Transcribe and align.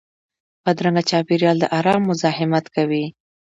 بدرنګه 0.63 1.03
چاپېریال 1.09 1.57
د 1.59 1.65
ارام 1.77 2.01
مزاحمت 2.09 2.65
کوي 2.75 3.05